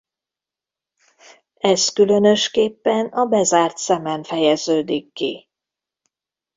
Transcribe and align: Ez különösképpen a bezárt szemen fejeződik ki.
Ez 1.57 1.89
különösképpen 1.89 3.05
a 3.07 3.25
bezárt 3.25 3.77
szemen 3.77 4.23
fejeződik 4.23 5.13
ki. 5.13 5.49